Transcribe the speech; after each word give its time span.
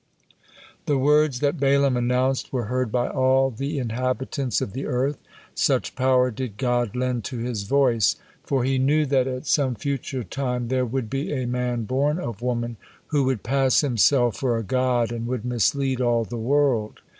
The 0.87 0.97
words 0.97 1.41
that 1.41 1.59
Balaam 1.59 1.95
announced 1.95 2.51
were 2.51 2.63
heard 2.65 2.91
by 2.91 3.07
all 3.07 3.51
the 3.51 3.77
inhabitants 3.77 4.59
of 4.59 4.73
the 4.73 4.87
earth, 4.87 5.19
such 5.53 5.93
power 5.95 6.31
did 6.31 6.57
God 6.57 6.95
lend 6.95 7.23
to 7.25 7.37
his 7.37 7.65
voice, 7.65 8.15
for 8.43 8.63
He 8.63 8.79
knew 8.79 9.05
that 9.05 9.27
at 9.27 9.45
some 9.45 9.75
future 9.75 10.23
time 10.23 10.69
there 10.69 10.87
would 10.87 11.07
be 11.07 11.31
a 11.31 11.45
man 11.45 11.83
born 11.83 12.17
of 12.17 12.41
woman 12.41 12.77
who 13.09 13.25
would 13.25 13.43
pass 13.43 13.81
himself 13.81 14.37
for 14.37 14.57
a 14.57 14.63
god 14.63 15.11
and 15.11 15.27
would 15.27 15.45
mislead 15.45 16.01
all 16.01 16.25
the 16.25 16.35
world. 16.35 17.01